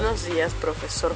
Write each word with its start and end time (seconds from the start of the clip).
Buenos 0.00 0.24
días, 0.24 0.54
profesor 0.54 1.12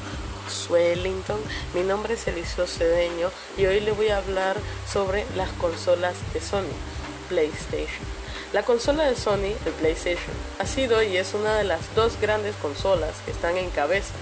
Swellington. 0.46 1.40
Mi 1.72 1.80
nombre 1.80 2.14
es 2.14 2.28
Eliseo 2.28 2.66
Cedeño 2.66 3.30
y 3.56 3.64
hoy 3.64 3.80
le 3.80 3.92
voy 3.92 4.08
a 4.08 4.18
hablar 4.18 4.58
sobre 4.86 5.24
las 5.36 5.48
consolas 5.52 6.16
de 6.34 6.40
Sony, 6.42 6.76
PlayStation. 7.30 8.04
La 8.52 8.62
consola 8.62 9.04
de 9.04 9.16
Sony, 9.16 9.56
el 9.64 9.72
PlayStation, 9.80 10.34
ha 10.58 10.66
sido 10.66 11.02
y 11.02 11.16
es 11.16 11.32
una 11.32 11.56
de 11.56 11.64
las 11.64 11.94
dos 11.94 12.20
grandes 12.20 12.56
consolas 12.56 13.14
que 13.24 13.30
están 13.30 13.56
en 13.56 13.70
cabeza, 13.70 14.12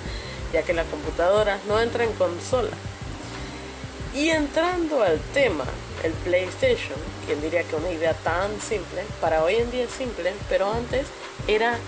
ya 0.52 0.62
que 0.62 0.74
la 0.74 0.84
computadora 0.84 1.58
no 1.66 1.80
entra 1.80 2.04
en 2.04 2.12
consola. 2.12 2.70
Y 4.14 4.30
entrando 4.30 5.02
al 5.02 5.18
tema, 5.34 5.64
el 6.04 6.12
PlayStation, 6.12 7.00
quien 7.26 7.42
diría 7.42 7.64
que 7.64 7.74
una 7.74 7.90
idea 7.90 8.14
tan 8.14 8.60
simple, 8.60 9.02
para 9.20 9.42
hoy 9.42 9.56
en 9.56 9.72
día 9.72 9.84
es 9.86 9.90
simple, 9.90 10.32
pero 10.48 10.72
antes 10.72 11.08
era 11.48 11.80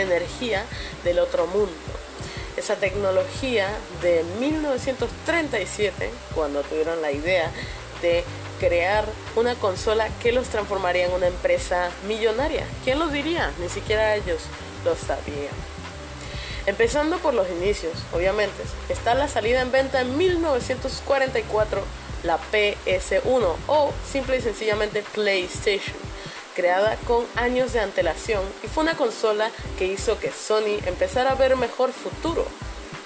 energía 0.00 0.64
del 1.04 1.18
otro 1.18 1.46
mundo. 1.46 1.72
Esa 2.56 2.76
tecnología 2.76 3.68
de 4.02 4.24
1937, 4.38 6.10
cuando 6.34 6.62
tuvieron 6.62 7.00
la 7.00 7.12
idea 7.12 7.50
de 8.02 8.24
crear 8.60 9.04
una 9.36 9.54
consola 9.54 10.08
que 10.22 10.32
los 10.32 10.48
transformaría 10.48 11.06
en 11.06 11.12
una 11.12 11.26
empresa 11.26 11.90
millonaria. 12.06 12.64
¿Quién 12.84 12.98
lo 12.98 13.08
diría? 13.08 13.52
Ni 13.58 13.68
siquiera 13.68 14.14
ellos 14.14 14.42
lo 14.84 14.94
sabían. 14.94 15.54
Empezando 16.66 17.18
por 17.18 17.34
los 17.34 17.50
inicios, 17.50 17.94
obviamente, 18.12 18.62
está 18.88 19.14
la 19.14 19.26
salida 19.26 19.62
en 19.62 19.72
venta 19.72 20.00
en 20.00 20.16
1944, 20.16 21.82
la 22.22 22.38
PS1 22.52 23.56
o 23.66 23.92
simple 24.08 24.36
y 24.36 24.42
sencillamente 24.42 25.02
PlayStation 25.12 26.11
creada 26.54 26.96
con 27.06 27.24
años 27.36 27.72
de 27.72 27.80
antelación 27.80 28.42
y 28.62 28.68
fue 28.68 28.82
una 28.82 28.96
consola 28.96 29.50
que 29.78 29.86
hizo 29.86 30.18
que 30.18 30.30
Sony 30.30 30.78
empezara 30.86 31.32
a 31.32 31.34
ver 31.34 31.56
mejor 31.56 31.92
futuro. 31.92 32.46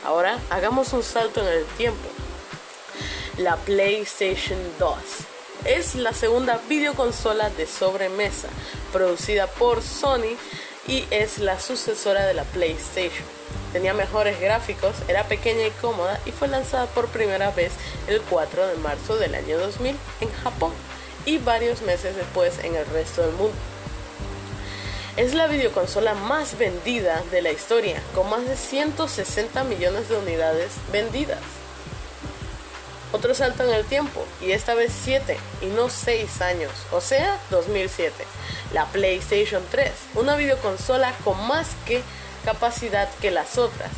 Ahora 0.05 0.39
hagamos 0.51 0.93
un 0.93 1.03
salto 1.03 1.41
en 1.41 1.49
el 1.49 1.65
tiempo. 1.77 2.09
La 3.39 3.57
PlayStation 3.57 4.59
2 4.79 4.97
es 5.65 5.95
la 5.95 6.13
segunda 6.13 6.61
videoconsola 6.69 7.51
de 7.51 7.67
sobremesa 7.67 8.49
producida 8.93 9.47
por 9.47 9.83
Sony 9.83 10.37
y 10.87 11.05
es 11.11 11.39
la 11.39 11.59
sucesora 11.59 12.25
de 12.27 12.35
la 12.35 12.45
PlayStation. 12.45 13.27
Tenía 13.73 13.93
mejores 13.93 14.41
gráficos, 14.41 14.95
era 15.09 15.25
pequeña 15.25 15.67
y 15.67 15.71
cómoda 15.83 16.21
y 16.25 16.31
fue 16.31 16.49
lanzada 16.49 16.87
por 16.87 17.09
primera 17.09 17.51
vez 17.51 17.73
el 18.07 18.21
4 18.23 18.69
de 18.69 18.77
marzo 18.77 19.17
del 19.17 19.35
año 19.35 19.59
2000 19.59 19.97
en 20.21 20.33
Japón 20.43 20.73
y 21.27 21.39
varios 21.39 21.83
meses 21.83 22.17
después 22.17 22.59
en 22.65 22.75
el 22.75 22.87
resto 22.87 23.21
del 23.21 23.33
mundo. 23.33 23.57
Es 25.17 25.35
la 25.35 25.47
videoconsola 25.47 26.15
más 26.15 26.57
vendida 26.57 27.23
de 27.31 27.43
la 27.43 27.51
historia, 27.51 28.01
con 28.15 28.31
más 28.31 28.47
de 28.47 28.57
160 28.57 29.65
millones 29.65 30.09
de 30.09 30.17
unidades 30.17 30.73
vendidas. 30.93 31.41
Otro 33.13 33.35
salto 33.35 33.63
en 33.65 33.71
el 33.71 33.85
tiempo, 33.85 34.25
y 34.43 34.53
esta 34.53 34.75
vez 34.75 34.93
7 35.05 35.39
y 35.63 35.67
no 35.67 35.89
6 35.89 36.41
años, 36.43 36.73
o 36.93 37.01
sea, 37.01 37.39
2007. 37.51 38.13
La 38.73 38.85
PlayStation 38.87 39.63
3, 39.71 39.91
una 40.17 40.37
videoconsola 40.37 41.13
con 41.25 41.47
más 41.47 41.69
que 41.87 42.03
capacidad 42.45 43.09
que 43.21 43.31
las 43.31 43.59
otras, 43.59 43.91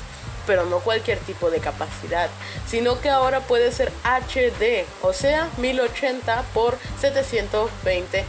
pero 0.48 0.64
no 0.64 0.80
cualquier 0.80 1.18
tipo 1.18 1.50
de 1.50 1.60
capacidad, 1.60 2.30
sino 2.66 3.02
que 3.02 3.10
ahora 3.10 3.40
puede 3.40 3.70
ser 3.70 3.92
HD, 4.02 4.86
o 5.02 5.12
sea, 5.12 5.50
1080 5.58 6.42
por 6.54 6.78
720 6.98 8.24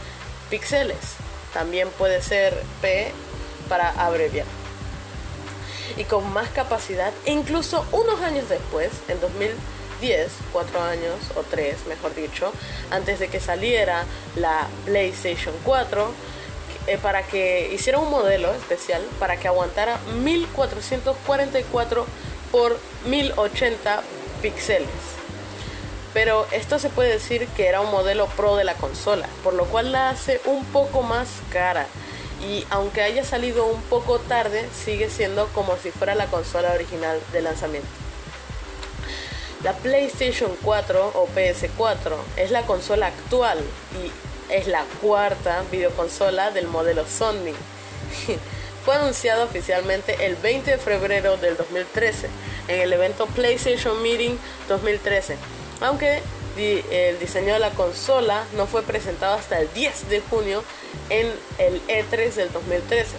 píxeles. 0.50 0.98
También 1.54 1.88
puede 1.96 2.20
ser 2.20 2.62
P 2.82 3.10
para 3.70 3.88
abreviar. 3.92 4.44
Y 5.96 6.04
con 6.04 6.30
más 6.30 6.50
capacidad, 6.50 7.10
incluso 7.24 7.86
unos 7.90 8.20
años 8.20 8.50
después, 8.50 8.90
en 9.08 9.18
2010, 9.18 10.30
cuatro 10.52 10.82
años 10.82 11.14
o 11.36 11.42
tres, 11.42 11.86
mejor 11.88 12.14
dicho, 12.14 12.52
antes 12.90 13.18
de 13.18 13.28
que 13.28 13.40
saliera 13.40 14.04
la 14.36 14.68
PlayStation 14.84 15.54
4, 15.64 16.12
eh, 16.90 16.98
para 17.00 17.22
que 17.22 17.72
hiciera 17.72 18.00
un 18.00 18.10
modelo 18.10 18.52
especial 18.52 19.00
para 19.20 19.36
que 19.36 19.46
aguantara 19.46 20.00
1444 20.24 22.04
por 22.50 22.76
1080 23.06 24.02
píxeles. 24.42 24.88
Pero 26.12 26.48
esto 26.50 26.80
se 26.80 26.88
puede 26.88 27.10
decir 27.10 27.46
que 27.56 27.68
era 27.68 27.80
un 27.80 27.92
modelo 27.92 28.26
pro 28.26 28.56
de 28.56 28.64
la 28.64 28.74
consola, 28.74 29.28
por 29.44 29.54
lo 29.54 29.66
cual 29.66 29.92
la 29.92 30.10
hace 30.10 30.40
un 30.46 30.64
poco 30.64 31.02
más 31.02 31.28
cara. 31.52 31.86
Y 32.44 32.66
aunque 32.70 33.02
haya 33.02 33.22
salido 33.22 33.66
un 33.66 33.82
poco 33.82 34.18
tarde, 34.18 34.68
sigue 34.74 35.10
siendo 35.10 35.46
como 35.48 35.76
si 35.76 35.92
fuera 35.92 36.16
la 36.16 36.26
consola 36.26 36.72
original 36.72 37.20
de 37.32 37.42
lanzamiento. 37.42 37.88
La 39.62 39.74
PlayStation 39.74 40.50
4 40.64 41.12
o 41.14 41.28
PS4 41.36 42.16
es 42.36 42.50
la 42.50 42.62
consola 42.62 43.06
actual 43.06 43.58
y 44.02 44.10
es 44.50 44.66
la 44.66 44.84
cuarta 45.00 45.62
videoconsola 45.70 46.50
del 46.50 46.66
modelo 46.66 47.06
Sony. 47.06 47.54
Fue 48.84 48.94
anunciado 48.94 49.44
oficialmente 49.44 50.26
el 50.26 50.36
20 50.36 50.70
de 50.72 50.78
febrero 50.78 51.36
del 51.36 51.56
2013 51.56 52.28
en 52.68 52.80
el 52.80 52.92
evento 52.92 53.26
PlayStation 53.26 54.02
Meeting 54.02 54.36
2013, 54.68 55.36
aunque 55.82 56.22
el 56.56 57.18
diseño 57.18 57.54
de 57.54 57.58
la 57.58 57.70
consola 57.70 58.44
no 58.54 58.66
fue 58.66 58.82
presentado 58.82 59.34
hasta 59.34 59.60
el 59.60 59.72
10 59.72 60.08
de 60.08 60.20
junio 60.20 60.64
en 61.08 61.30
el 61.58 61.80
E3 61.86 62.32
del 62.34 62.52
2013. 62.52 63.16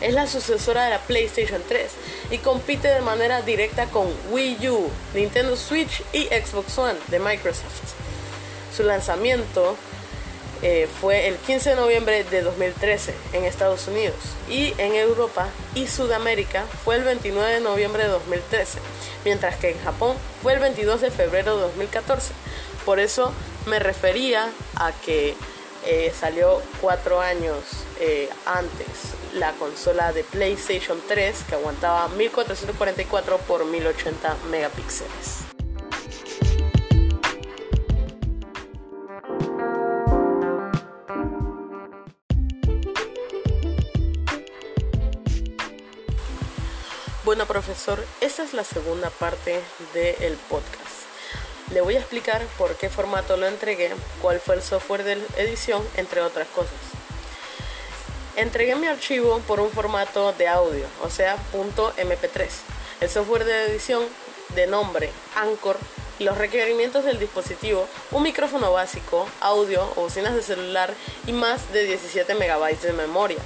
Es 0.00 0.14
la 0.14 0.26
sucesora 0.26 0.84
de 0.84 0.90
la 0.90 1.00
PlayStation 1.00 1.62
3 1.68 1.90
y 2.30 2.38
compite 2.38 2.88
de 2.88 3.02
manera 3.02 3.42
directa 3.42 3.86
con 3.86 4.06
Wii 4.30 4.68
U, 4.70 4.90
Nintendo 5.14 5.56
Switch 5.56 6.02
y 6.12 6.24
Xbox 6.26 6.78
One 6.78 6.98
de 7.08 7.18
Microsoft. 7.18 7.94
Su 8.74 8.84
lanzamiento 8.84 9.76
eh, 10.62 10.88
fue 11.00 11.28
el 11.28 11.36
15 11.36 11.70
de 11.70 11.76
noviembre 11.76 12.24
de 12.24 12.42
2013 12.42 13.14
en 13.32 13.44
Estados 13.44 13.88
Unidos 13.88 14.16
y 14.48 14.74
en 14.76 14.94
Europa 14.94 15.48
y 15.74 15.86
Sudamérica 15.86 16.64
fue 16.84 16.96
el 16.96 17.04
29 17.04 17.54
de 17.54 17.60
noviembre 17.60 18.02
de 18.02 18.10
2013, 18.10 18.78
mientras 19.24 19.56
que 19.56 19.70
en 19.70 19.80
Japón 19.82 20.16
fue 20.42 20.52
el 20.52 20.58
22 20.60 21.00
de 21.00 21.10
febrero 21.10 21.56
de 21.56 21.62
2014. 21.62 22.34
Por 22.84 23.00
eso 23.00 23.32
me 23.66 23.78
refería 23.78 24.50
a 24.76 24.92
que 24.92 25.34
eh, 25.86 26.12
salió 26.18 26.60
cuatro 26.82 27.20
años 27.20 27.58
eh, 27.98 28.28
antes 28.44 29.14
la 29.34 29.52
consola 29.52 30.12
de 30.12 30.24
PlayStation 30.24 31.00
3 31.08 31.44
que 31.48 31.54
aguantaba 31.54 32.08
1444 32.08 33.38
por 33.38 33.64
1080 33.64 34.36
megapíxeles. 34.50 35.50
Bueno, 47.30 47.46
profesor, 47.46 48.04
esta 48.20 48.42
es 48.42 48.54
la 48.54 48.64
segunda 48.64 49.08
parte 49.08 49.60
del 49.94 50.34
podcast. 50.48 51.06
Le 51.72 51.80
voy 51.80 51.94
a 51.94 52.00
explicar 52.00 52.44
por 52.58 52.74
qué 52.74 52.90
formato 52.90 53.36
lo 53.36 53.46
entregué, 53.46 53.92
cuál 54.20 54.40
fue 54.40 54.56
el 54.56 54.62
software 54.62 55.04
de 55.04 55.12
edición, 55.36 55.80
entre 55.96 56.22
otras 56.22 56.48
cosas. 56.48 56.74
Entregué 58.34 58.74
mi 58.74 58.88
archivo 58.88 59.38
por 59.46 59.60
un 59.60 59.70
formato 59.70 60.32
de 60.32 60.48
audio, 60.48 60.86
o 61.04 61.08
sea, 61.08 61.36
.mp3. 61.52 62.48
El 63.00 63.08
software 63.08 63.44
de 63.44 63.66
edición 63.66 64.02
de 64.56 64.66
nombre 64.66 65.12
Anchor 65.36 65.78
los 66.24 66.36
requerimientos 66.36 67.04
del 67.04 67.18
dispositivo, 67.18 67.88
un 68.10 68.22
micrófono 68.22 68.72
básico, 68.72 69.26
audio 69.40 69.86
bocinas 69.94 70.34
de 70.34 70.42
celular 70.42 70.92
y 71.26 71.32
más 71.32 71.72
de 71.72 71.84
17 71.84 72.34
megabytes 72.34 72.82
de 72.82 72.92
memoria. 72.92 73.38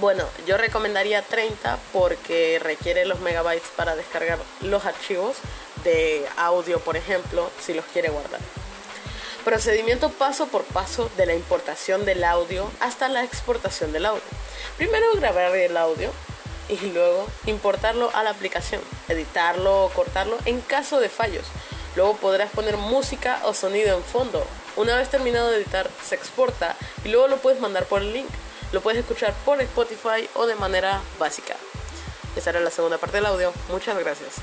Bueno, 0.00 0.24
yo 0.46 0.58
recomendaría 0.58 1.22
30 1.22 1.78
porque 1.92 2.60
requiere 2.62 3.06
los 3.06 3.20
megabytes 3.20 3.68
para 3.76 3.96
descargar 3.96 4.38
los 4.60 4.84
archivos 4.84 5.36
de 5.84 6.26
audio, 6.36 6.80
por 6.80 6.96
ejemplo, 6.96 7.50
si 7.60 7.72
los 7.72 7.84
quiere 7.86 8.10
guardar. 8.10 8.40
Procedimiento 9.44 10.10
paso 10.10 10.48
por 10.48 10.64
paso 10.64 11.10
de 11.16 11.24
la 11.24 11.34
importación 11.34 12.04
del 12.04 12.24
audio 12.24 12.70
hasta 12.80 13.08
la 13.08 13.24
exportación 13.24 13.92
del 13.92 14.04
audio. 14.06 14.22
Primero 14.76 15.06
grabar 15.14 15.56
el 15.56 15.76
audio 15.76 16.10
y 16.68 16.76
luego 16.90 17.26
importarlo 17.46 18.10
a 18.12 18.22
la 18.22 18.30
aplicación, 18.30 18.82
editarlo 19.08 19.84
o 19.84 19.90
cortarlo 19.90 20.36
en 20.44 20.60
caso 20.60 21.00
de 21.00 21.08
fallos. 21.08 21.46
Luego 21.94 22.16
podrás 22.16 22.50
poner 22.50 22.76
música 22.76 23.40
o 23.44 23.54
sonido 23.54 23.96
en 23.96 24.04
fondo. 24.04 24.44
Una 24.76 24.96
vez 24.96 25.08
terminado 25.08 25.50
de 25.50 25.58
editar, 25.58 25.88
se 26.04 26.16
exporta 26.16 26.76
y 27.04 27.08
luego 27.08 27.28
lo 27.28 27.38
puedes 27.38 27.60
mandar 27.60 27.86
por 27.86 28.02
el 28.02 28.12
link. 28.12 28.28
Lo 28.72 28.80
puedes 28.80 29.00
escuchar 29.00 29.34
por 29.44 29.60
Spotify 29.60 30.28
o 30.34 30.46
de 30.46 30.54
manera 30.54 31.00
básica. 31.18 31.56
Esa 32.34 32.50
era 32.50 32.60
la 32.60 32.70
segunda 32.70 32.98
parte 32.98 33.16
del 33.16 33.26
audio. 33.26 33.52
Muchas 33.70 33.98
gracias. 33.98 34.34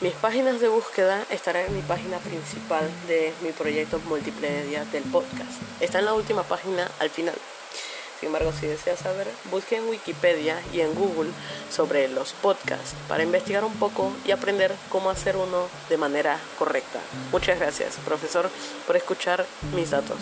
Mis 0.00 0.12
páginas 0.14 0.60
de 0.60 0.66
búsqueda 0.66 1.24
estarán 1.30 1.66
en 1.66 1.76
mi 1.76 1.80
página 1.82 2.18
principal 2.18 2.90
de 3.06 3.32
mi 3.42 3.52
proyecto 3.52 4.00
multimedia 4.00 4.84
del 4.86 5.04
podcast. 5.04 5.62
Está 5.80 6.00
en 6.00 6.06
la 6.06 6.14
última 6.14 6.42
página 6.42 6.90
al 6.98 7.10
final. 7.10 7.36
Sin 8.18 8.26
embargo, 8.26 8.52
si 8.52 8.66
deseas 8.66 8.98
saber, 8.98 9.28
busque 9.52 9.76
en 9.76 9.88
Wikipedia 9.88 10.60
y 10.72 10.80
en 10.80 10.94
Google 10.94 11.30
sobre 11.70 12.08
los 12.08 12.32
podcasts 12.32 12.96
para 13.06 13.22
investigar 13.22 13.64
un 13.64 13.74
poco 13.74 14.12
y 14.24 14.32
aprender 14.32 14.74
cómo 14.88 15.10
hacer 15.10 15.36
uno 15.36 15.68
de 15.88 15.96
manera 15.96 16.40
correcta. 16.58 16.98
Muchas 17.30 17.60
gracias, 17.60 17.94
profesor, 18.04 18.50
por 18.88 18.96
escuchar 18.96 19.46
mis 19.74 19.90
datos. 19.90 20.18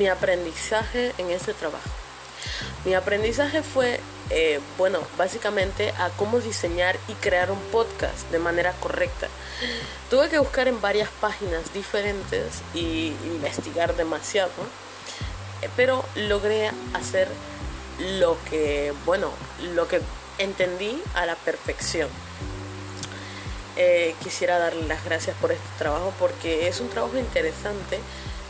Mi 0.00 0.08
aprendizaje 0.08 1.12
en 1.18 1.30
este 1.30 1.52
trabajo. 1.52 1.90
Mi 2.86 2.94
aprendizaje 2.94 3.62
fue, 3.62 4.00
eh, 4.30 4.58
bueno, 4.78 5.00
básicamente 5.18 5.90
a 5.98 6.08
cómo 6.16 6.40
diseñar 6.40 6.96
y 7.06 7.12
crear 7.12 7.50
un 7.50 7.60
podcast 7.70 8.30
de 8.30 8.38
manera 8.38 8.72
correcta. 8.80 9.28
Tuve 10.08 10.30
que 10.30 10.38
buscar 10.38 10.68
en 10.68 10.80
varias 10.80 11.10
páginas 11.20 11.74
diferentes 11.74 12.62
y 12.72 13.08
investigar 13.26 13.94
demasiado, 13.94 14.48
eh, 15.60 15.68
pero 15.76 16.02
logré 16.14 16.70
hacer 16.94 17.28
lo 17.98 18.38
que, 18.48 18.94
bueno, 19.04 19.30
lo 19.74 19.86
que 19.86 20.00
entendí 20.38 20.98
a 21.12 21.26
la 21.26 21.34
perfección. 21.34 22.08
Eh, 23.76 24.14
quisiera 24.22 24.58
darle 24.58 24.88
las 24.88 25.04
gracias 25.04 25.36
por 25.36 25.52
este 25.52 25.68
trabajo 25.76 26.14
porque 26.18 26.68
es 26.68 26.80
un 26.80 26.88
trabajo 26.88 27.18
interesante, 27.18 28.00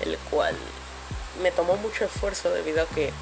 el 0.00 0.16
cual 0.30 0.54
me 1.42 1.50
tomó 1.50 1.76
mucho 1.76 2.04
esfuerzo 2.04 2.50
debido 2.50 2.82
a 2.82 2.86
que 2.86 3.12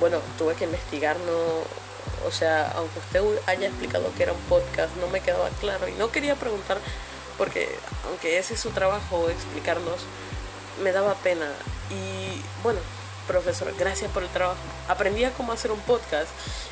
bueno, 0.00 0.18
tuve 0.38 0.54
que 0.54 0.64
investigar, 0.64 1.16
no, 1.20 2.26
o 2.26 2.30
sea, 2.30 2.72
aunque 2.76 2.98
usted 2.98 3.22
haya 3.46 3.68
explicado 3.68 4.12
que 4.16 4.24
era 4.24 4.32
un 4.32 4.40
podcast, 4.42 4.94
no 4.96 5.08
me 5.08 5.20
quedaba 5.20 5.48
claro 5.60 5.88
y 5.88 5.92
no 5.92 6.10
quería 6.10 6.34
preguntar 6.34 6.78
porque 7.38 7.68
aunque 8.06 8.38
ese 8.38 8.54
es 8.54 8.60
su 8.60 8.70
trabajo 8.70 9.28
explicarnos, 9.28 10.00
me 10.82 10.92
daba 10.92 11.14
pena. 11.14 11.46
Y 11.90 12.40
bueno, 12.62 12.80
profesor, 13.26 13.72
gracias 13.78 14.10
por 14.10 14.22
el 14.22 14.28
trabajo. 14.30 14.58
Aprendí 14.88 15.24
a 15.24 15.32
cómo 15.32 15.52
hacer 15.52 15.70
un 15.70 15.80
podcast 15.80 16.28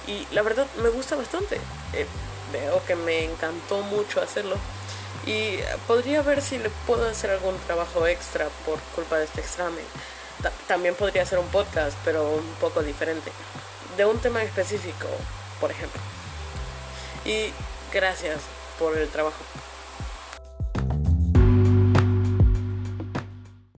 y 0.06 0.26
la 0.32 0.42
verdad 0.42 0.66
me 0.82 0.88
gusta 0.88 1.16
bastante. 1.16 1.56
Eh, 1.92 2.06
veo 2.52 2.82
que 2.86 2.96
me 2.96 3.24
encantó 3.24 3.82
mucho 3.82 4.20
hacerlo 4.20 4.56
y 5.26 5.58
podría 5.86 6.22
ver 6.22 6.42
si 6.42 6.58
le 6.58 6.70
puedo 6.86 7.08
hacer 7.08 7.30
algún 7.30 7.56
trabajo 7.66 8.06
extra 8.06 8.48
por 8.66 8.78
culpa 8.94 9.18
de 9.18 9.24
este 9.24 9.40
examen 9.40 9.84
también 10.66 10.94
podría 10.94 11.24
ser 11.26 11.38
un 11.38 11.48
podcast, 11.48 11.96
pero 12.04 12.30
un 12.30 12.46
poco 12.60 12.82
diferente, 12.82 13.30
de 13.96 14.04
un 14.04 14.18
tema 14.18 14.42
específico, 14.42 15.06
por 15.60 15.70
ejemplo. 15.70 16.00
Y 17.24 17.52
gracias 17.92 18.40
por 18.78 18.96
el 18.96 19.08
trabajo. 19.08 19.36